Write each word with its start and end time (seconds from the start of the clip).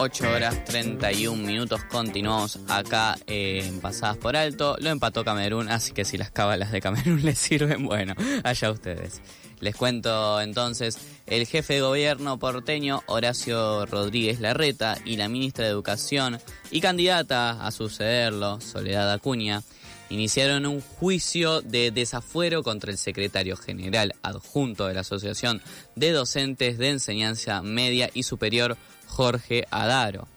8 0.00 0.30
horas 0.30 0.64
31 0.64 1.42
minutos. 1.44 1.82
Continuamos 1.84 2.60
acá 2.68 3.16
eh, 3.26 3.64
en 3.66 3.80
Pasadas 3.80 4.16
por 4.16 4.36
Alto. 4.36 4.76
Lo 4.78 4.90
empató 4.90 5.24
Camerún, 5.24 5.68
así 5.68 5.92
que 5.92 6.04
si 6.04 6.16
las 6.16 6.30
cábalas 6.30 6.70
de 6.70 6.80
Camerún 6.80 7.22
les 7.24 7.36
sirven, 7.36 7.84
bueno, 7.84 8.14
allá 8.44 8.70
ustedes. 8.70 9.20
Les 9.58 9.74
cuento 9.74 10.40
entonces, 10.40 10.98
el 11.26 11.48
jefe 11.48 11.74
de 11.74 11.80
gobierno 11.80 12.38
porteño 12.38 13.02
Horacio 13.06 13.86
Rodríguez 13.86 14.38
Larreta 14.38 14.96
y 15.04 15.16
la 15.16 15.28
ministra 15.28 15.64
de 15.64 15.72
Educación 15.72 16.38
y 16.70 16.80
candidata 16.80 17.66
a 17.66 17.72
sucederlo, 17.72 18.60
Soledad 18.60 19.12
Acuña, 19.12 19.64
iniciaron 20.10 20.64
un 20.66 20.80
juicio 20.80 21.60
de 21.60 21.90
desafuero 21.90 22.62
contra 22.62 22.92
el 22.92 22.98
secretario 22.98 23.56
general 23.56 24.14
adjunto 24.22 24.86
de 24.86 24.94
la 24.94 25.00
Asociación 25.00 25.60
de 25.96 26.12
Docentes 26.12 26.78
de 26.78 26.90
Enseñanza 26.90 27.62
Media 27.62 28.10
y 28.14 28.22
Superior, 28.22 28.76
Jorge 29.08 29.66
Adaro. 29.70 30.28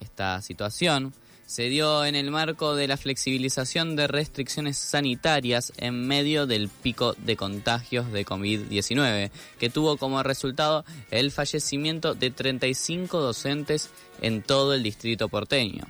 Esta 0.00 0.42
situación 0.42 1.14
se 1.50 1.64
dio 1.64 2.04
en 2.04 2.14
el 2.14 2.30
marco 2.30 2.76
de 2.76 2.86
la 2.86 2.96
flexibilización 2.96 3.96
de 3.96 4.06
restricciones 4.06 4.78
sanitarias 4.78 5.72
en 5.78 6.06
medio 6.06 6.46
del 6.46 6.68
pico 6.68 7.14
de 7.14 7.34
contagios 7.34 8.12
de 8.12 8.24
COVID-19, 8.24 9.32
que 9.58 9.68
tuvo 9.68 9.96
como 9.96 10.22
resultado 10.22 10.84
el 11.10 11.32
fallecimiento 11.32 12.14
de 12.14 12.30
35 12.30 13.18
docentes 13.18 13.90
en 14.22 14.42
todo 14.42 14.74
el 14.74 14.84
distrito 14.84 15.28
porteño. 15.28 15.86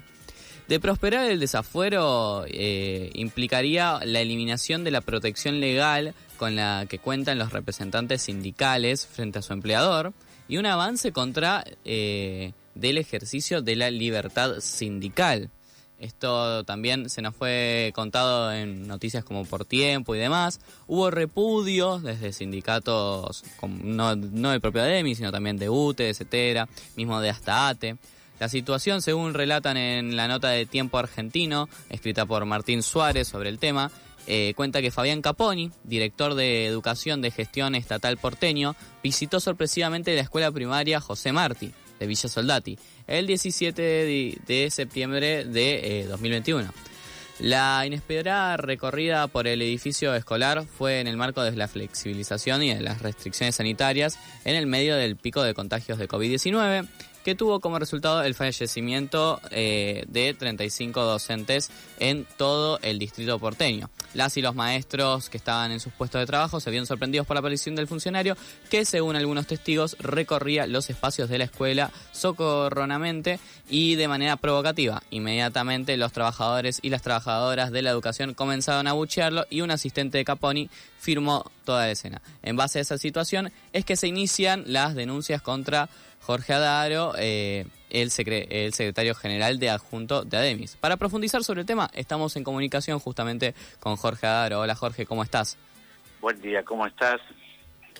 De 0.66 0.80
prosperar 0.80 1.30
el 1.30 1.40
desafuero 1.40 2.44
eh, 2.46 3.10
implicaría 3.12 4.00
la 4.04 4.20
eliminación 4.20 4.82
de 4.82 4.92
la 4.92 5.02
protección 5.02 5.60
legal 5.60 6.14
con 6.38 6.56
la 6.56 6.86
que 6.88 6.98
cuentan 6.98 7.38
los 7.38 7.52
representantes 7.52 8.22
sindicales 8.22 9.06
frente 9.06 9.40
a 9.40 9.42
su 9.42 9.52
empleador 9.52 10.14
y 10.50 10.58
un 10.58 10.66
avance 10.66 11.12
contra 11.12 11.64
eh, 11.84 12.52
del 12.74 12.98
ejercicio 12.98 13.62
de 13.62 13.76
la 13.76 13.88
libertad 13.90 14.56
sindical. 14.58 15.48
Esto 16.00 16.64
también 16.64 17.08
se 17.08 17.22
nos 17.22 17.36
fue 17.36 17.92
contado 17.94 18.52
en 18.52 18.88
noticias 18.88 19.22
como 19.22 19.44
por 19.44 19.64
tiempo 19.64 20.14
y 20.14 20.18
demás. 20.18 20.60
Hubo 20.88 21.10
repudios 21.10 22.02
desde 22.02 22.32
sindicatos, 22.32 23.44
no, 23.62 24.16
no 24.16 24.50
del 24.50 24.60
propio 24.60 24.82
ADEMI, 24.82 25.14
sino 25.14 25.30
también 25.30 25.56
de 25.56 25.70
UTE, 25.70 26.08
etcétera, 26.08 26.68
mismo 26.96 27.20
de 27.20 27.30
hasta 27.30 27.68
ATE. 27.68 27.96
La 28.40 28.48
situación, 28.48 29.02
según 29.02 29.34
relatan 29.34 29.76
en 29.76 30.16
la 30.16 30.26
nota 30.26 30.48
de 30.48 30.66
Tiempo 30.66 30.98
Argentino, 30.98 31.68
escrita 31.90 32.26
por 32.26 32.44
Martín 32.46 32.82
Suárez 32.82 33.28
sobre 33.28 33.50
el 33.50 33.58
tema, 33.58 33.92
eh, 34.26 34.52
cuenta 34.56 34.80
que 34.80 34.90
Fabián 34.90 35.22
Caponi, 35.22 35.70
director 35.84 36.34
de 36.34 36.66
Educación 36.66 37.22
de 37.22 37.30
Gestión 37.30 37.74
Estatal 37.74 38.16
Porteño, 38.16 38.76
visitó 39.02 39.40
sorpresivamente 39.40 40.14
la 40.14 40.22
escuela 40.22 40.50
primaria 40.50 41.00
José 41.00 41.32
Martí, 41.32 41.72
de 41.98 42.06
Villa 42.06 42.28
Soldati, 42.28 42.78
el 43.06 43.26
17 43.26 43.82
de, 43.82 44.68
septiembre 44.70 45.44
de 45.44 46.06
2021. 46.08 46.68
Eh, 46.68 46.72
la 47.40 47.84
inesperada 47.86 48.58
recorrida 48.58 49.26
por 49.26 49.46
el 49.46 49.62
edificio 49.62 50.14
escolar 50.14 50.64
fue 50.66 51.00
en 51.00 51.06
el 51.06 51.16
marco 51.16 51.42
de 51.42 51.56
la 51.56 51.68
flexibilización 51.68 52.62
y 52.62 52.74
de 52.74 52.82
las 52.82 53.00
restricciones 53.00 53.56
sanitarias 53.56 54.18
en 54.44 54.56
el 54.56 54.66
medio 54.66 54.94
del 54.94 55.16
pico 55.16 55.42
de 55.42 55.54
contagios 55.54 55.98
de 55.98 56.06
COVID-19 56.06 56.86
que 57.30 57.36
tuvo 57.36 57.60
como 57.60 57.78
resultado 57.78 58.24
el 58.24 58.34
fallecimiento 58.34 59.40
eh, 59.52 60.04
de 60.08 60.34
35 60.34 61.00
docentes 61.04 61.70
en 62.00 62.26
todo 62.36 62.80
el 62.82 62.98
distrito 62.98 63.38
porteño. 63.38 63.88
Las 64.14 64.36
y 64.36 64.42
los 64.42 64.56
maestros 64.56 65.30
que 65.30 65.36
estaban 65.36 65.70
en 65.70 65.78
sus 65.78 65.92
puestos 65.92 66.20
de 66.20 66.26
trabajo 66.26 66.58
se 66.58 66.70
vieron 66.70 66.88
sorprendidos 66.88 67.28
por 67.28 67.36
la 67.36 67.38
aparición 67.38 67.76
del 67.76 67.86
funcionario 67.86 68.36
que, 68.68 68.84
según 68.84 69.14
algunos 69.14 69.46
testigos, 69.46 69.96
recorría 70.00 70.66
los 70.66 70.90
espacios 70.90 71.28
de 71.28 71.38
la 71.38 71.44
escuela 71.44 71.92
socorronamente 72.10 73.38
y 73.68 73.94
de 73.94 74.08
manera 74.08 74.36
provocativa. 74.36 75.04
Inmediatamente 75.10 75.96
los 75.96 76.10
trabajadores 76.10 76.80
y 76.82 76.90
las 76.90 77.02
trabajadoras 77.02 77.70
de 77.70 77.82
la 77.82 77.90
educación 77.90 78.34
comenzaron 78.34 78.88
a 78.88 78.92
buchearlo 78.94 79.46
y 79.50 79.60
un 79.60 79.70
asistente 79.70 80.18
de 80.18 80.24
Caponi 80.24 80.68
firmó 81.00 81.50
toda 81.64 81.86
la 81.86 81.92
escena. 81.92 82.20
En 82.42 82.56
base 82.56 82.78
a 82.78 82.82
esa 82.82 82.98
situación 82.98 83.50
es 83.72 83.84
que 83.84 83.96
se 83.96 84.06
inician 84.06 84.64
las 84.66 84.94
denuncias 84.94 85.40
contra 85.40 85.88
Jorge 86.20 86.52
Adaro, 86.52 87.14
eh, 87.18 87.66
el, 87.88 88.12
el, 88.50 88.74
secretario 88.74 89.14
general 89.14 89.58
de 89.58 89.70
adjunto 89.70 90.22
de 90.22 90.36
Ademis. 90.36 90.76
Para 90.76 90.98
profundizar 90.98 91.42
sobre 91.42 91.62
el 91.62 91.66
tema, 91.66 91.90
estamos 91.94 92.36
en 92.36 92.44
comunicación 92.44 92.98
justamente 92.98 93.54
con 93.80 93.96
Jorge 93.96 94.26
Adaro. 94.26 94.60
Hola 94.60 94.74
Jorge, 94.74 95.06
¿cómo 95.06 95.22
estás? 95.22 95.56
Buen 96.20 96.40
día, 96.42 96.62
¿cómo 96.62 96.86
estás? 96.86 97.20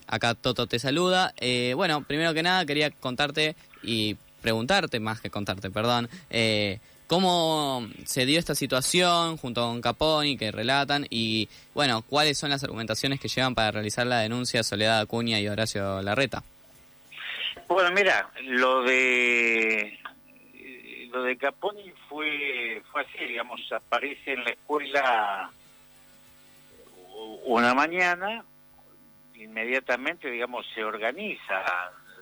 Acá 0.06 0.34
Toto 0.34 0.66
te 0.66 0.78
saluda. 0.78 1.32
Eh, 1.38 1.72
bueno, 1.74 2.04
primero 2.04 2.34
que 2.34 2.42
nada 2.42 2.66
quería 2.66 2.90
contarte 2.90 3.56
y 3.82 4.16
preguntarte, 4.42 5.00
más 5.00 5.20
que 5.20 5.30
contarte, 5.30 5.70
perdón, 5.70 6.08
eh, 6.28 6.80
cómo 7.10 7.88
se 8.04 8.24
dio 8.24 8.38
esta 8.38 8.54
situación 8.54 9.36
junto 9.36 9.62
con 9.66 9.80
Caponi 9.80 10.38
que 10.38 10.52
relatan 10.52 11.08
y, 11.10 11.48
bueno, 11.74 12.02
cuáles 12.02 12.38
son 12.38 12.50
las 12.50 12.62
argumentaciones 12.62 13.18
que 13.18 13.26
llevan 13.26 13.56
para 13.56 13.72
realizar 13.72 14.06
la 14.06 14.20
denuncia 14.20 14.62
Soledad 14.62 15.00
Acuña 15.00 15.40
y 15.40 15.48
Horacio 15.48 16.02
Larreta. 16.02 16.44
Bueno, 17.66 17.90
mira, 17.90 18.30
lo 18.44 18.84
de 18.84 19.98
lo 21.10 21.24
de 21.24 21.36
Caponi 21.36 21.92
fue 22.08 22.80
fue 22.92 23.00
así, 23.00 23.24
digamos, 23.24 23.60
aparece 23.72 24.34
en 24.34 24.44
la 24.44 24.50
escuela 24.50 25.50
una 27.42 27.74
mañana, 27.74 28.44
inmediatamente, 29.34 30.30
digamos, 30.30 30.64
se 30.76 30.84
organizan 30.84 31.64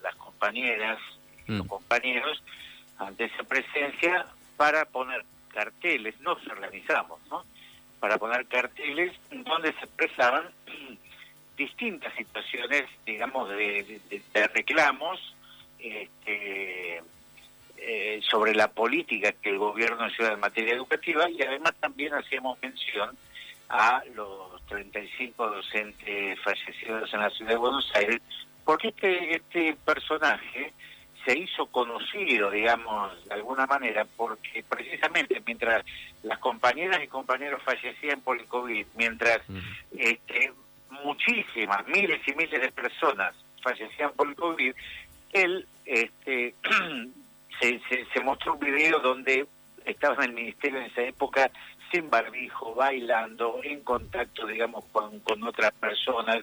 las 0.03 0.15
compañeras, 0.15 0.99
los 1.47 1.67
mm. 1.67 1.69
compañeros, 1.69 2.43
ante 2.97 3.27
esa 3.27 3.43
presencia, 3.43 4.25
para 4.59 4.85
poner 4.85 5.25
carteles, 5.55 6.21
nos 6.21 6.45
organizamos, 6.49 7.21
¿no? 7.31 7.45
Para 8.01 8.19
poner 8.19 8.45
carteles 8.47 9.13
donde 9.31 9.73
se 9.73 9.85
expresaban 9.85 10.51
distintas 11.57 12.13
situaciones, 12.15 12.85
digamos, 13.07 13.49
de, 13.49 14.01
reclamos 14.53 15.35
este, 15.79 17.03
eh, 17.77 18.21
sobre 18.29 18.55
la 18.55 18.69
política 18.69 19.33
que 19.33 19.51
el 19.51 19.59
gobierno 19.59 20.09
lleva 20.09 20.33
en 20.33 20.41
materia 20.41 20.75
educativa 20.75 21.31
y 21.31 21.41
además 21.41 21.75
también 21.81 22.13
hacíamos 22.15 22.59
mención 22.61 23.17
a 23.69 24.03
los 24.15 24.61
35 24.67 25.51
docentes 25.51 26.41
fallecidos 26.41 27.15
en 27.15 27.21
la 27.21 27.31
ciudad 27.31 27.53
de 27.53 27.57
Buenos 27.59 27.91
Aires, 27.95 28.21
porque 28.65 28.89
este, 28.89 29.37
este 29.37 29.77
personaje 29.85 30.73
se 31.25 31.39
hizo 31.39 31.67
conocido, 31.67 32.51
digamos, 32.51 33.25
de 33.27 33.35
alguna 33.35 33.67
manera, 33.67 34.07
porque 34.17 34.65
precisamente 34.69 35.43
mientras 35.45 35.85
las 36.23 36.39
compañeras 36.39 37.03
y 37.03 37.09
compañeros 37.09 37.63
fallecían 37.63 38.21
por 38.21 38.39
el 38.39 38.47
COVID, 38.47 38.87
mientras 38.97 39.41
este, 39.97 40.53
muchísimas, 41.05 41.87
miles 41.89 42.21
y 42.27 42.33
miles 42.35 42.61
de 42.61 42.73
personas 42.73 43.35
fallecían 43.63 44.13
por 44.13 44.29
el 44.29 44.35
COVID, 44.35 44.75
él 45.33 45.67
este, 45.85 46.55
se, 47.61 47.81
se, 48.13 48.21
mostró 48.21 48.55
un 48.55 48.61
video 48.61 48.99
donde 49.01 49.47
estaba 49.85 50.25
en 50.25 50.31
el 50.31 50.37
ministerio 50.37 50.81
en 50.81 50.87
esa 50.87 51.03
época 51.03 51.51
sin 51.91 52.11
barbijo, 52.11 52.75
bailando, 52.75 53.61
en 53.63 53.81
contacto, 53.81 54.47
digamos, 54.47 54.85
con, 54.93 55.21
con 55.21 55.43
otras 55.43 55.73
personas, 55.73 56.39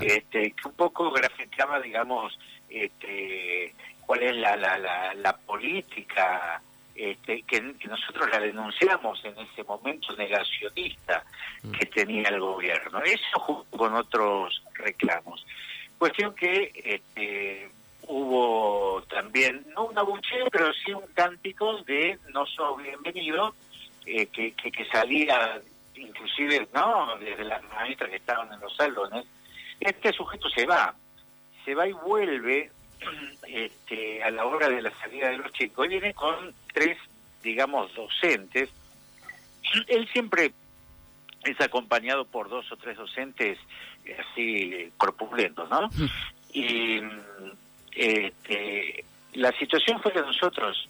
este, 0.00 0.50
que 0.50 0.68
un 0.68 0.74
poco 0.74 1.10
graficaba, 1.12 1.80
digamos, 1.80 2.36
este, 2.68 3.74
cuál 4.08 4.22
es 4.22 4.36
la, 4.36 4.56
la, 4.56 4.78
la, 4.78 5.12
la 5.12 5.36
política 5.36 6.62
este, 6.94 7.42
que, 7.42 7.60
nosotros 7.60 8.26
la 8.32 8.40
denunciamos 8.40 9.22
en 9.22 9.38
ese 9.38 9.62
momento 9.64 10.16
negacionista 10.16 11.22
mm. 11.62 11.72
que 11.72 11.86
tenía 11.86 12.30
el 12.30 12.40
gobierno. 12.40 13.02
Eso 13.02 13.38
junto 13.38 13.76
con 13.76 13.94
otros 13.94 14.62
reclamos. 14.72 15.44
Cuestión 15.98 16.34
que 16.34 16.72
este, 16.74 17.70
hubo 18.06 19.02
también, 19.10 19.66
no 19.74 19.84
un 19.84 19.98
abucheo, 19.98 20.46
pero 20.50 20.72
sí 20.72 20.90
un 20.90 21.06
cántico 21.12 21.82
de 21.82 22.18
no 22.32 22.46
sos 22.46 22.82
bienvenido, 22.82 23.54
eh, 24.06 24.24
que, 24.28 24.52
que, 24.52 24.86
salía 24.86 25.60
inclusive 25.96 26.66
no 26.72 27.14
desde 27.18 27.44
las 27.44 27.62
maestras 27.64 28.08
que 28.08 28.16
estaban 28.16 28.50
en 28.54 28.60
los 28.60 28.74
salones. 28.74 29.26
Este 29.78 30.14
sujeto 30.14 30.48
se 30.48 30.64
va, 30.64 30.94
se 31.66 31.74
va 31.74 31.86
y 31.86 31.92
vuelve 31.92 32.70
este, 33.46 34.22
a 34.22 34.30
la 34.30 34.44
hora 34.46 34.68
de 34.68 34.82
la 34.82 34.92
salida 34.98 35.30
de 35.30 35.38
los 35.38 35.52
chicos, 35.52 35.88
viene 35.88 36.14
con 36.14 36.54
tres, 36.72 36.98
digamos, 37.42 37.94
docentes. 37.94 38.70
Él 39.86 40.08
siempre 40.12 40.52
es 41.44 41.60
acompañado 41.60 42.24
por 42.24 42.48
dos 42.48 42.70
o 42.72 42.76
tres 42.76 42.96
docentes 42.96 43.58
eh, 44.04 44.16
así 44.18 44.92
corpulentos, 44.96 45.68
¿no? 45.70 45.88
Y 46.52 47.00
este, 47.92 49.04
la 49.34 49.52
situación 49.52 50.00
fue 50.02 50.12
que 50.12 50.20
nosotros 50.20 50.88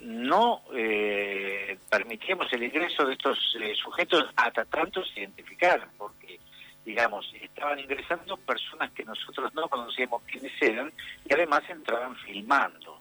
no 0.00 0.62
eh, 0.74 1.78
permitíamos 1.90 2.52
el 2.52 2.62
ingreso 2.62 3.04
de 3.04 3.14
estos 3.14 3.38
eh, 3.60 3.74
sujetos 3.74 4.26
hasta 4.36 4.64
tanto 4.64 5.04
se 5.04 5.20
identificaran, 5.20 5.88
porque 5.96 6.38
digamos, 6.84 7.30
estaban 7.58 7.80
ingresando 7.80 8.36
personas 8.36 8.92
que 8.92 9.04
nosotros 9.04 9.52
no 9.52 9.68
conocíamos 9.68 10.22
quiénes 10.22 10.52
eran 10.62 10.92
y 11.28 11.34
además 11.34 11.62
entraban 11.68 12.14
filmando. 12.16 13.00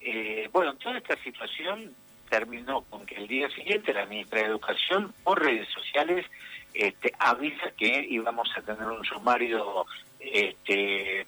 Eh, 0.00 0.48
bueno, 0.52 0.74
toda 0.76 0.98
esta 0.98 1.16
situación 1.16 1.94
terminó 2.28 2.82
con 2.82 3.06
que 3.06 3.14
el 3.14 3.26
día 3.26 3.48
siguiente 3.50 3.94
la 3.94 4.04
ministra 4.04 4.40
de 4.40 4.46
Educación 4.46 5.14
por 5.24 5.42
redes 5.42 5.68
sociales 5.68 6.26
este, 6.74 7.12
avisa 7.18 7.70
que 7.78 8.06
íbamos 8.10 8.50
a 8.56 8.60
tener 8.60 8.86
un 8.86 9.04
sumario. 9.04 9.86
Este, 10.20 11.26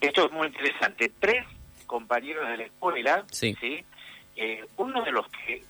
esto 0.00 0.26
es 0.26 0.32
muy 0.32 0.46
interesante. 0.46 1.12
Tres 1.18 1.44
compañeros 1.86 2.48
de 2.48 2.56
la 2.56 2.64
escuela, 2.64 3.24
¿sí? 3.30 3.54
Eh, 4.34 4.64
uno 4.78 5.02
de 5.02 5.12
los 5.12 5.28
que 5.28 5.62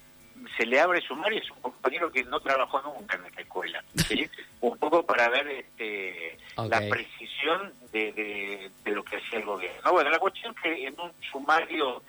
se 0.57 0.67
le 0.67 0.81
abre 0.81 1.01
sumario 1.01 1.41
es 1.41 1.51
un 1.51 1.61
compañero 1.61 2.11
que 2.11 2.25
no 2.25 2.41
trabajó 2.41 2.81
nunca 2.83 3.17
en 3.17 3.27
esta 3.27 3.43
escuela, 3.43 3.83
¿sí? 4.09 4.29
un 4.61 4.77
poco 4.79 5.05
para 5.05 5.29
ver 5.29 5.47
este, 5.49 6.39
la 6.57 6.81
precisión 6.89 7.73
de, 7.93 8.71
lo 8.87 9.03
que 9.05 9.17
hacía 9.17 9.39
el 9.39 9.45
gobierno. 9.45 9.93
Bueno, 9.93 10.11
la 10.11 10.19
cuestión 10.19 10.55
es 10.57 10.63
que 10.63 10.87
en 10.87 11.01
un 11.01 11.13
sumario 11.31 12.03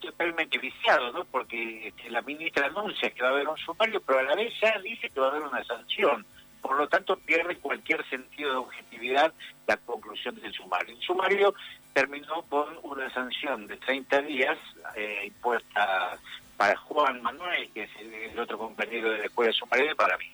totalmente 0.00 0.58
viciado, 0.58 1.12
¿no? 1.12 1.24
Porque 1.24 1.88
este, 1.88 2.10
la 2.10 2.22
ministra 2.22 2.66
anuncia 2.66 3.10
que 3.10 3.22
va 3.22 3.28
a 3.28 3.32
haber 3.32 3.48
un 3.48 3.56
sumario, 3.56 4.00
pero 4.00 4.20
a 4.20 4.22
la 4.22 4.34
vez 4.36 4.52
ya 4.60 4.78
dice 4.80 5.10
que 5.10 5.20
va 5.20 5.26
a 5.26 5.30
haber 5.30 5.42
una 5.42 5.64
sanción. 5.64 6.24
Por 6.60 6.76
lo 6.76 6.88
tanto, 6.88 7.16
pierde 7.16 7.56
cualquier 7.56 8.08
sentido 8.08 8.50
de 8.50 8.56
objetividad 8.58 9.32
la 9.66 9.76
conclusión 9.78 10.38
del 10.40 10.52
sumario. 10.52 10.94
El 10.94 11.00
sumario 11.00 11.54
terminó 11.92 12.42
con 12.42 12.68
una 12.82 13.12
sanción 13.12 13.66
de 13.66 13.76
30 13.78 14.22
días 14.22 14.58
eh, 14.94 15.24
impuesta 15.26 16.18
para 16.60 16.76
Juan 16.76 17.22
Manuel, 17.22 17.70
que 17.72 17.84
es 17.84 17.90
el, 18.00 18.38
otro 18.38 18.58
compañero 18.58 19.12
de 19.12 19.20
la 19.20 19.24
escuela 19.24 19.50
sumaria, 19.50 19.94
para 19.94 20.18
mí. 20.18 20.26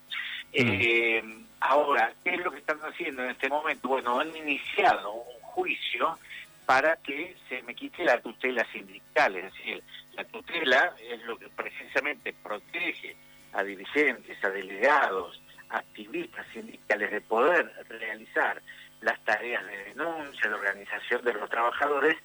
Mm. 0.55 0.81
Eh, 0.81 1.25
ahora, 1.61 2.13
¿qué 2.25 2.31
es 2.31 2.45
lo 2.45 2.51
que 2.51 2.59
están 2.59 2.81
haciendo 2.81 3.23
en 3.23 3.31
este 3.31 3.49
momento? 3.49 3.87
Bueno, 3.87 4.19
han 4.19 4.37
iniciado 4.37 5.13
un 5.13 5.41
juicio 5.43 6.19
para 6.67 6.97
que 6.97 7.37
se 7.49 7.63
me 7.63 7.77
quite 7.77 8.03
la 8.03 8.21
tutela 8.21 8.67
sindical, 8.73 9.37
es 9.37 9.55
decir, 9.55 9.85
la 10.15 10.25
tutela 10.25 10.97
es 11.09 11.23
lo 11.27 11.39
que 11.39 11.49
precisamente 11.51 12.35
protege 12.43 13.15
a 13.53 13.63
dirigentes, 13.63 14.43
a 14.43 14.51
delegados, 14.51 15.41
activistas 15.69 16.45
sindicales 16.53 17.13
de 17.13 17.21
poder 17.21 17.73
realizar 17.89 18.61
las 19.01 19.25
tareas 19.25 19.65
de 19.65 19.95
denuncia, 19.95 20.49
de 20.49 20.55
organización 20.57 21.25
de 21.25 21.35
los 21.35 21.49
trabajadores, 21.49 22.17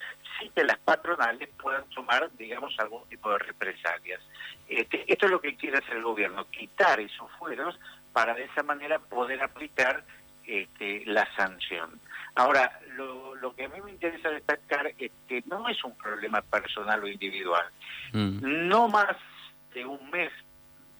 que 0.49 0.63
las 0.63 0.77
patronales 0.79 1.49
puedan 1.61 1.87
tomar, 1.89 2.29
digamos, 2.37 2.73
algún 2.79 3.07
tipo 3.07 3.31
de 3.31 3.39
represalias. 3.39 4.21
Este, 4.67 5.03
esto 5.11 5.25
es 5.25 5.31
lo 5.31 5.41
que 5.41 5.55
quiere 5.55 5.77
hacer 5.77 5.97
el 5.97 6.03
gobierno, 6.03 6.45
quitar 6.49 6.99
esos 6.99 7.29
fueros 7.37 7.79
para 8.13 8.33
de 8.33 8.45
esa 8.45 8.63
manera 8.63 8.99
poder 8.99 9.41
aplicar 9.41 10.03
este, 10.45 11.03
la 11.05 11.27
sanción. 11.35 11.99
Ahora, 12.35 12.79
lo, 12.95 13.35
lo, 13.35 13.53
que 13.55 13.65
a 13.65 13.69
mí 13.69 13.81
me 13.81 13.91
interesa 13.91 14.29
destacar 14.29 14.87
es 14.97 15.11
que 15.27 15.43
no 15.47 15.67
es 15.67 15.83
un 15.83 15.95
problema 15.97 16.41
personal 16.41 17.03
o 17.03 17.07
individual. 17.07 17.65
Mm. 18.13 18.67
No 18.67 18.87
más 18.87 19.17
de 19.73 19.85
un 19.85 20.09
mes, 20.09 20.31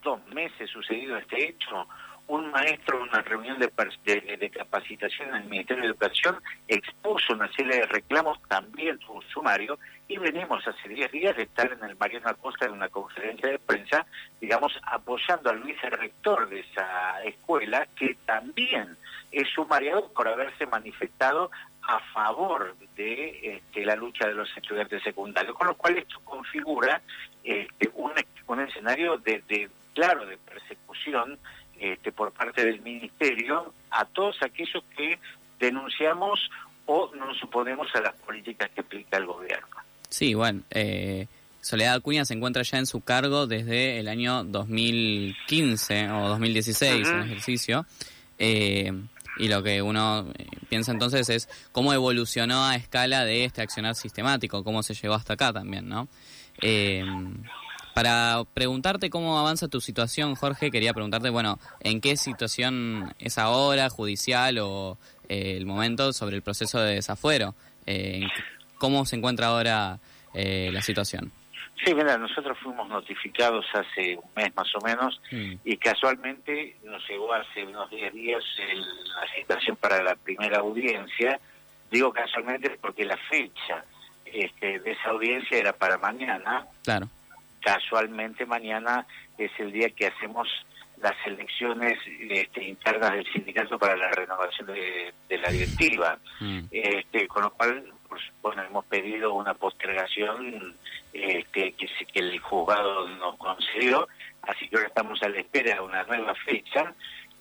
dos 0.02 0.26
meses 0.28 0.70
sucedido 0.70 1.18
este 1.18 1.50
hecho, 1.50 1.88
un 2.32 2.50
maestro 2.50 2.98
en 2.98 3.10
una 3.10 3.22
reunión 3.22 3.60
de, 3.60 4.50
capacitación 4.52 5.30
en 5.30 5.36
el 5.36 5.50
Ministerio 5.50 5.84
de 5.84 5.90
Educación 5.90 6.42
expuso 6.66 7.34
una 7.34 7.52
serie 7.52 7.82
de 7.82 7.86
reclamos, 7.88 8.42
también 8.48 8.98
su 9.02 9.22
sumario, 9.34 9.78
y 10.08 10.18
venimos 10.18 10.66
hace 10.66 10.88
10 10.88 11.12
días 11.12 11.36
de 11.36 11.44
estar 11.44 11.70
en 11.70 11.84
el 11.84 11.98
Mariano 11.98 12.30
Acosta 12.30 12.66
en 12.66 12.72
una 12.72 12.88
conferencia 12.88 13.50
de 13.50 13.60
prensa, 13.60 14.06
digamos, 14.40 14.72
apoyando 14.84 15.50
al 15.50 15.60
vicerrector 15.60 16.48
de 16.48 16.62
esa 16.62 17.22
escuela, 17.24 17.86
que 17.98 18.16
también 18.26 18.96
es 19.30 19.50
sumariado 19.50 20.08
por 20.14 20.30
haberse 20.30 20.66
manifestado 20.68 21.52
a 21.82 22.00
favor 22.14 22.78
de 22.96 23.58
este, 23.58 23.84
la 23.86 23.98
lucha 23.98 24.26
de 24.26 24.36
los 24.36 24.50
estudiantes 24.56 25.04
secundarios, 25.04 25.58
con 25.58 25.68
lo 25.68 25.76
cual 25.76 25.98
esto 25.98 26.22
configura 26.24 27.02
este, 27.44 27.92
un, 27.94 28.14
escenario 28.62 29.18
de, 29.18 29.70
claro, 29.94 30.26
de 30.26 30.38
persecución 30.38 31.38
este, 31.82 32.12
por 32.12 32.32
parte 32.32 32.64
del 32.64 32.80
Ministerio 32.82 33.74
a 33.90 34.06
todos 34.06 34.38
aquellos 34.42 34.84
que 34.96 35.20
denunciamos 35.60 36.40
o 36.86 37.12
nos 37.16 37.42
oponemos 37.44 37.88
a 37.96 38.02
las 38.02 38.14
políticas 38.22 38.70
que 38.70 38.82
aplica 38.82 39.18
el 39.18 39.26
gobierno. 39.26 39.76
Sí, 40.08 40.34
bueno, 40.34 40.62
eh, 40.70 41.28
Soledad 41.62 41.96
Acuña 41.96 42.24
se 42.26 42.36
encuentra 42.36 42.62
ya 42.64 42.78
en 42.78 42.86
su 42.86 43.02
cargo 43.02 43.48
desde 43.48 44.00
el 44.00 44.08
año 44.08 44.44
2015 44.44 46.12
o 46.12 46.30
2016 46.30 47.08
en 47.08 47.22
ejercicio. 47.22 47.86
Eh, 48.38 48.92
y 49.38 49.48
lo 49.48 49.64
que 49.64 49.82
uno 49.82 50.28
eh, 50.38 50.46
piensa 50.70 50.92
entonces 50.92 51.30
es 51.30 51.50
cómo 51.72 51.94
evolucionó 51.94 52.66
a 52.66 52.76
escala 52.76 53.26
de 53.26 53.46
este 53.46 53.62
accionar 53.62 53.96
sistemático, 53.96 54.64
cómo 54.64 54.84
se 54.84 54.94
llegó 54.94 55.16
hasta 55.16 55.34
acá 55.34 55.54
también, 55.54 55.88
¿no? 55.88 56.08
Eh, 56.62 57.04
para 57.94 58.44
preguntarte 58.54 59.10
cómo 59.10 59.38
avanza 59.38 59.68
tu 59.68 59.82
situación, 59.82 60.36
Jorge, 60.36 60.72
quería 60.72 60.94
preguntarte, 60.94 61.30
bueno, 61.30 61.60
¿en 61.82 62.00
qué 62.02 62.16
situación 62.16 63.14
es 63.20 63.38
ahora, 63.38 63.90
judicial 63.90 64.60
o 64.60 64.98
eh, 65.28 65.58
el 65.58 65.66
momento 65.66 66.14
sobre 66.14 66.38
el 66.38 66.42
proceso 66.42 66.80
de 66.80 66.96
desafuero? 66.96 67.54
Eh, 67.86 68.22
¿Cómo 68.78 69.06
se 69.06 69.18
encuentra 69.18 69.48
ahora 69.48 70.00
eh, 70.34 70.70
la 70.72 70.82
situación? 70.82 71.32
Sí, 71.84 71.94
mira, 71.96 72.18
nosotros 72.18 72.58
fuimos 72.62 72.88
notificados 72.88 73.66
hace 73.74 74.16
un 74.16 74.30
mes 74.36 74.56
más 74.56 74.68
o 74.76 74.82
menos 74.86 75.20
mm. 75.32 75.54
y 75.66 75.78
casualmente 75.78 76.78
nos 76.84 77.02
llegó 77.10 77.34
hace 77.34 77.66
unos 77.66 77.90
10 77.90 78.14
días 78.14 78.44
la 79.16 79.36
citación 79.36 79.76
para 79.78 80.04
la 80.04 80.16
primera 80.16 80.60
audiencia. 80.60 81.40
Digo 81.90 82.14
casualmente 82.14 82.78
porque 82.80 83.04
la 83.04 83.18
fecha 83.18 83.84
este, 84.26 84.80
de 84.80 84.92
esa 84.92 85.10
audiencia 85.10 85.58
era 85.58 85.74
para 85.74 85.98
mañana. 85.98 86.68
Claro 86.84 87.10
casualmente 87.62 88.46
mañana 88.46 89.06
es 89.38 89.52
el 89.60 89.72
día 89.72 89.90
que 89.90 90.08
hacemos 90.08 90.48
las 91.02 91.16
elecciones 91.26 91.98
este, 92.30 92.64
internas 92.64 93.12
del 93.14 93.26
sindicato 93.34 93.80
para 93.80 93.96
la 93.96 94.12
renovación 94.12 94.68
de, 94.68 95.14
la 95.30 95.50
directiva, 95.50 96.20
mm. 96.40 96.60
este, 96.70 97.28
con 97.28 97.44
lo 97.44 97.50
cual 97.52 97.92
pues, 98.08 98.22
bueno 98.42 98.62
hemos 98.62 98.86
pedido 98.86 99.34
una 99.34 99.54
postergación 99.56 100.76
este, 101.12 101.74
que, 101.74 101.88
que 101.88 102.20
el 102.20 102.40
juzgado 102.40 103.08
nos 103.08 103.36
concedió, 103.38 104.08
así 104.44 104.68
que 104.70 104.76
ahora 104.76 104.90
estamos 104.90 105.22
a 105.24 105.30
la 105.30 105.40
espera 105.40 105.76
de 105.76 105.82
una 105.82 106.04
nueva 106.04 106.36
fecha. 106.36 106.94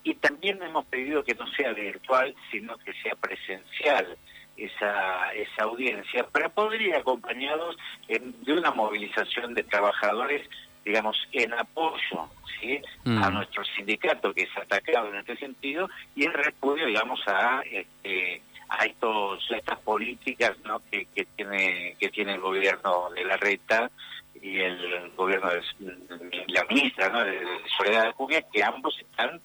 Y 0.02 0.14
también 0.14 0.62
hemos 0.62 0.86
pedido 0.86 1.22
que 1.22 1.34
no 1.34 1.46
sea 1.52 1.74
virtual, 1.74 2.34
sino 2.50 2.78
que 2.78 2.94
sea 3.02 3.14
presencial 3.16 4.16
esa, 4.60 5.32
esa 5.34 5.64
audiencia, 5.64 6.26
pero 6.32 6.50
poder 6.50 6.82
ir 6.82 6.94
acompañados 6.94 7.76
de 8.08 8.52
una 8.52 8.70
movilización 8.70 9.54
de 9.54 9.62
trabajadores, 9.64 10.48
digamos, 10.84 11.16
en 11.32 11.52
apoyo 11.54 12.28
¿sí? 12.60 12.80
a 13.06 13.30
mm. 13.30 13.34
nuestro 13.34 13.64
sindicato 13.64 14.32
que 14.34 14.42
es 14.42 14.56
atacado 14.56 15.08
en 15.08 15.16
este 15.16 15.36
sentido 15.36 15.88
y 16.14 16.24
en 16.24 16.32
repudio, 16.32 16.86
digamos, 16.86 17.20
a 17.26 17.62
este, 17.70 18.42
a 18.68 18.84
estos 18.84 19.50
estas 19.50 19.78
políticas 19.80 20.56
¿no? 20.64 20.80
que, 20.90 21.06
que 21.06 21.24
tiene 21.36 21.96
que 21.98 22.08
tiene 22.10 22.34
el 22.34 22.40
gobierno 22.40 23.10
de 23.10 23.24
la 23.24 23.36
reta 23.36 23.90
y 24.40 24.58
el 24.58 25.10
gobierno 25.16 25.50
de 25.50 25.62
la 26.48 26.64
ministra 26.64 27.08
¿no? 27.08 27.24
de, 27.24 27.40
Soledad 27.76 28.06
de 28.06 28.12
Cumbia, 28.12 28.42
que 28.52 28.62
ambos 28.62 28.96
están 28.98 29.40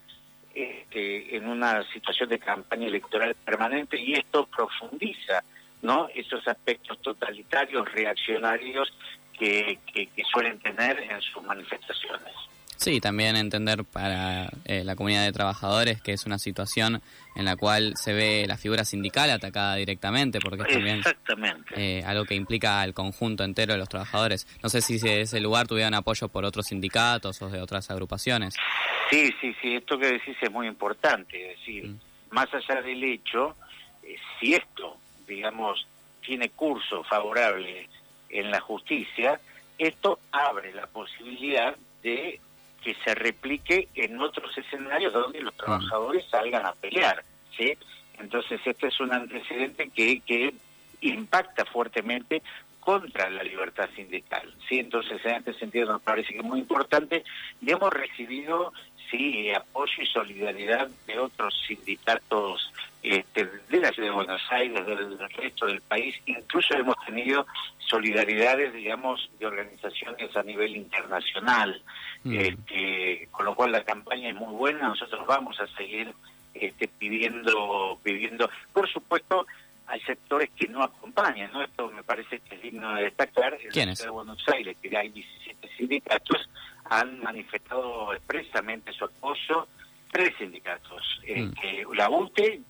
este, 0.56 1.36
en 1.36 1.48
una 1.48 1.84
situación 1.92 2.30
de 2.30 2.40
campaña 2.40 2.88
electoral 2.88 3.36
permanente 3.44 4.00
y 4.00 4.14
esto 4.14 4.48
profundiza 4.48 5.44
no 5.82 6.08
esos 6.16 6.48
aspectos 6.48 7.02
totalitarios, 7.02 7.92
reaccionarios 7.92 8.92
que, 9.38 9.78
que, 9.94 10.10
suelen 10.32 10.58
tener 10.60 10.98
en 11.12 11.22
sus 11.22 11.44
manifestaciones. 11.44 12.34
Sí, 12.86 13.01
también 13.01 13.36
entender 13.36 13.84
para 13.84 14.48
eh, 14.63 14.84
la 14.84 14.96
comunidad 14.96 15.24
de 15.24 15.32
trabajadores 15.32 16.04
que 16.04 16.12
es 16.12 16.27
una 16.27 16.38
situación 16.38 17.01
en 17.36 17.46
la 17.46 17.56
cual 17.56 17.94
se 17.96 18.13
ve 18.13 18.46
la 18.48 18.58
figura 18.58 18.86
sindical 18.86 19.32
atacada 19.32 19.74
directamente, 19.74 20.38
porque 20.39 20.62
es 20.62 21.15
también 21.25 21.65
eh, 21.75 22.04
algo 22.06 22.25
que 22.25 22.36
implica 22.36 22.82
al 22.82 22.94
conjunto 22.94 23.44
entero 23.44 23.74
de 23.74 23.80
los 23.80 23.89
trabajadores. 23.89 24.48
No 24.62 24.70
sé 24.70 24.82
si 24.82 25.00
de 25.00 25.22
ese 25.22 25.39
lugar 25.39 25.65
tuvieron 25.65 25.96
apoyo 25.96 26.27
por 26.27 26.46
otros 26.46 26.68
sindicatos 26.68 27.42
o 27.42 27.50
de 27.50 27.60
otras 27.60 27.89
agrupaciones. 27.89 28.56
Sí, 29.10 29.34
sí, 29.42 29.56
sí, 29.60 29.74
esto 29.77 29.98
que 29.98 30.06
decís 30.06 30.38
es 30.39 30.51
muy 30.51 30.68
importante, 30.68 31.54
es 31.54 31.58
decir, 31.58 31.88
mm. 31.88 32.00
más 32.30 32.54
allá 32.54 32.84
del 32.84 33.04
hecho, 33.04 33.56
eh, 34.04 34.15
si 34.39 34.54
esto, 34.54 34.96
digamos, 35.27 35.88
tiene 36.22 36.50
curso 36.50 37.04
favorable 37.04 37.89
en 38.30 38.51
la 38.51 38.60
justicia, 38.60 39.39
esto 39.80 40.20
abre 40.32 40.72
la 40.72 40.86
posibilidad 40.86 41.75
de 42.04 42.39
que 42.86 42.96
se 43.04 43.15
replique 43.15 43.89
en 43.96 44.22
otros 44.22 44.56
escenarios 44.56 45.12
donde 45.12 45.42
los 45.42 45.56
mm. 45.56 45.58
trabajadores 45.58 46.25
salgan 46.30 46.68
a 46.68 46.74
pelear, 46.74 47.24
¿sí? 47.58 47.74
Entonces 48.20 48.62
este 48.63 48.88
es 48.88 49.00
un 49.00 49.12
antecedente 49.12 49.89
que, 49.89 50.22
que 50.22 50.54
impacta 51.01 51.65
fuertemente 51.65 52.44
contra 52.86 53.30
la 53.32 53.44
libertad 53.44 53.89
sindical. 53.96 54.54
¿sí? 54.70 54.80
Entonces, 54.80 55.20
en 55.25 55.38
este 55.38 55.56
sentido 55.56 55.92
nos 55.92 56.01
parece 56.01 56.34
que 56.34 56.39
es 56.39 56.46
muy 56.46 56.60
importante 56.60 57.24
y 57.60 57.72
hemos 57.72 57.92
recibido 57.92 58.72
sí 59.10 59.51
apoyo 59.54 60.04
y 60.04 60.06
solidaridad 60.06 60.88
de 61.08 61.20
otros 61.20 61.54
sindicatos 61.68 62.72
este, 63.06 63.46
de 63.70 63.80
la 63.80 63.92
ciudad 63.92 64.10
de 64.10 64.16
Buenos 64.16 64.42
Aires, 64.50 64.86
del, 64.86 65.20
resto 65.20 65.68
del 65.68 65.82
país. 65.82 66.16
Incluso 66.26 66.76
hemos 66.76 66.96
tenido 67.06 67.46
solidaridades, 67.78 68.74
digamos, 68.74 69.30
de 69.40 69.46
organizaciones 69.46 70.36
a 70.36 70.42
nivel 70.42 70.76
internacional. 70.76 71.84
Mm. 72.24 72.34
Este, 72.34 73.28
con 73.30 73.46
lo 73.46 73.54
cual 73.54 73.74
la 73.74 73.84
campaña 73.84 74.30
es 74.30 74.36
muy 74.36 74.54
buena. 74.56 74.88
Nosotros 74.88 75.26
vamos 75.28 75.60
a 75.60 75.68
seguir 75.78 76.12
este, 76.56 76.88
pidiendo, 76.88 78.00
pidiendo, 78.02 78.50
por 78.74 78.90
supuesto, 78.90 79.46
hay 79.86 80.00
sectores 80.02 80.50
que 80.56 80.68
no 80.68 80.82
acompañan, 80.82 81.52
¿no? 81.52 81.62
Esto 81.62 81.92
me 81.92 82.04
parece 82.04 82.40
que 82.40 82.56
es 82.56 82.62
digno 82.64 82.96
de 82.96 83.04
destacar. 83.04 83.54
En 83.62 83.70
¿Quiénes? 83.70 84.00
de 84.00 84.10
Buenos 84.10 84.44
Aires, 84.50 84.76
que 84.82 84.98
hay 84.98 85.10
17 85.10 85.70
sindicatos, 85.78 86.50
han 86.86 87.20
manifestado 87.20 88.14
expresamente 88.14 88.92
su 88.94 89.06
apoyo 89.06 89.68
tres 90.12 90.34
sindicatos, 90.40 91.22
eh, 91.24 91.44
mm. 91.44 91.94
la 91.94 92.10
UTE, 92.10 92.62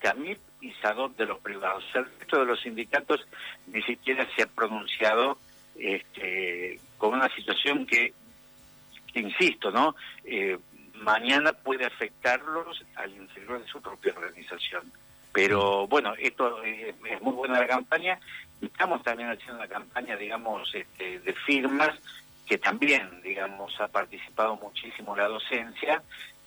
CAMIP 0.00 0.38
y 0.60 0.72
SADOT 0.82 1.16
de 1.16 1.26
los 1.26 1.38
privados. 1.40 1.84
El 1.94 2.06
resto 2.18 2.40
de 2.40 2.46
los 2.46 2.60
sindicatos 2.60 3.26
ni 3.66 3.82
siquiera 3.82 4.26
se 4.34 4.42
ha 4.42 4.46
pronunciado 4.46 5.38
este, 5.76 6.80
con 6.98 7.14
una 7.14 7.28
situación 7.34 7.86
que, 7.86 8.12
insisto, 9.14 9.70
¿no? 9.70 9.94
Eh, 10.24 10.58
mañana 10.94 11.52
puede 11.52 11.86
afectarlos 11.86 12.84
al 12.96 13.14
interior 13.14 13.62
de 13.62 13.68
su 13.68 13.80
propia 13.80 14.12
organización. 14.12 14.92
Pero 15.32 15.86
bueno, 15.86 16.14
esto 16.18 16.62
es, 16.62 16.94
muy 17.22 17.32
buena 17.32 17.60
la 17.60 17.66
campaña. 17.66 18.18
Estamos 18.60 19.02
también 19.02 19.30
haciendo 19.30 19.56
una 19.56 19.68
campaña, 19.68 20.16
digamos, 20.16 20.74
este, 20.74 21.20
de 21.20 21.32
firmas 21.32 21.90
que 22.46 22.58
también, 22.58 23.22
digamos, 23.22 23.80
ha 23.80 23.86
participado 23.86 24.56
muchísimo 24.56 25.16
la 25.16 25.28
docencia 25.28 26.02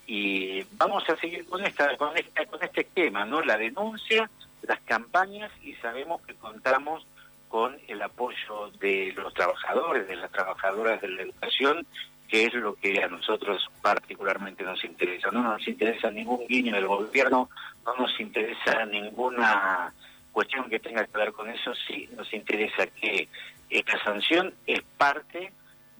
y 0.05 0.63
vamos 0.73 1.07
a 1.09 1.15
seguir 1.17 1.45
con 1.45 1.65
esta, 1.65 1.95
con 1.97 2.15
esta, 2.17 2.45
con 2.45 2.61
este 2.61 2.81
esquema, 2.81 3.25
¿no? 3.25 3.41
La 3.41 3.57
denuncia, 3.57 4.29
las 4.61 4.79
campañas 4.81 5.51
y 5.63 5.73
sabemos 5.75 6.21
que 6.21 6.35
contamos 6.35 7.05
con 7.47 7.77
el 7.87 8.01
apoyo 8.01 8.71
de 8.79 9.13
los 9.15 9.33
trabajadores, 9.33 10.07
de 10.07 10.15
las 10.15 10.31
trabajadoras 10.31 11.01
de 11.01 11.07
la 11.09 11.21
educación 11.21 11.85
que 12.27 12.45
es 12.45 12.53
lo 12.55 12.73
que 12.73 13.03
a 13.03 13.07
nosotros 13.07 13.69
particularmente 13.79 14.63
nos 14.63 14.83
interesa. 14.83 15.29
No 15.29 15.43
nos 15.43 15.67
interesa 15.67 16.09
ningún 16.09 16.47
guiño 16.47 16.73
del 16.73 16.87
gobierno, 16.87 17.47
no 17.85 17.95
nos 17.95 18.19
interesa 18.19 18.85
ninguna 18.87 19.93
cuestión 20.31 20.67
que 20.67 20.79
tenga 20.79 21.05
que 21.05 21.15
ver 21.15 21.31
con 21.31 21.47
eso, 21.47 21.73
sí 21.87 22.09
nos 22.17 22.33
interesa 22.33 22.87
que 22.87 23.29
esta 23.69 24.03
sanción 24.03 24.51
es 24.65 24.81
parte 24.97 25.51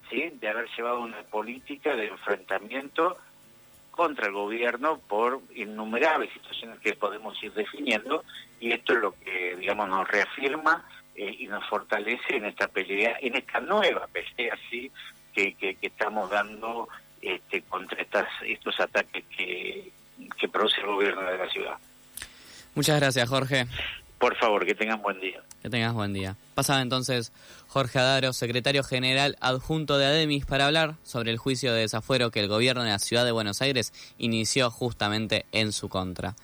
¿sí? 0.09 0.31
de 0.41 0.49
haber 0.49 0.67
llevado 0.75 1.01
una 1.01 1.21
política 1.21 1.95
de 1.95 2.07
enfrentamiento 2.07 3.15
contra 3.93 4.27
el 4.27 4.33
gobierno 4.33 4.97
por 4.97 5.41
innumerables 5.55 6.33
situaciones 6.33 6.79
que 6.79 6.95
podemos 6.95 7.41
ir 7.43 7.53
definiendo 7.53 8.23
y 8.59 8.71
esto 8.71 8.93
es 8.93 8.99
lo 8.99 9.11
que 9.19 9.55
digamos 9.55 9.87
nos 9.87 10.07
reafirma 10.07 10.83
eh, 11.15 11.35
y 11.39 11.47
nos 11.47 11.63
fortalece 11.69 12.37
en 12.37 12.45
esta 12.45 12.67
pelea, 12.67 13.17
en 13.21 13.35
esta 13.35 13.59
nueva 13.59 14.07
pelea 14.07 14.57
sí 14.69 14.91
que, 15.33 15.77
estamos 15.81 16.29
dando 16.29 16.89
este, 17.21 17.61
contra 17.61 18.01
estas, 18.01 18.27
estos 18.43 18.79
ataques 18.79 19.23
que, 19.35 19.91
que 20.37 20.47
produce 20.47 20.81
el 20.81 20.87
gobierno 20.87 21.21
de 21.21 21.37
la 21.37 21.49
ciudad. 21.49 21.77
Muchas 22.75 22.99
gracias, 22.99 23.29
Jorge. 23.29 23.67
Por 24.23 24.37
favor, 24.37 24.65
que 24.65 24.73
tengan 24.73 25.01
buen 25.01 25.19
día. 25.19 25.43
Que 25.61 25.69
tengas 25.69 25.93
buen 25.93 26.13
día. 26.13 26.37
Pasaba 26.55 26.81
entonces 26.81 27.33
Jorge 27.67 27.99
Adaro, 27.99 28.31
secretario 28.31 28.81
general 28.81 29.35
adjunto 29.41 29.97
de 29.97 30.05
ADEMIS, 30.05 30.45
para 30.45 30.65
hablar 30.65 30.95
sobre 31.03 31.29
el 31.31 31.37
juicio 31.37 31.73
de 31.73 31.81
desafuero 31.81 32.31
que 32.31 32.39
el 32.39 32.47
gobierno 32.47 32.83
de 32.83 32.91
la 32.91 32.99
ciudad 32.99 33.25
de 33.25 33.33
Buenos 33.33 33.61
Aires 33.61 33.91
inició 34.17 34.71
justamente 34.71 35.45
en 35.51 35.73
su 35.73 35.89
contra. 35.89 36.37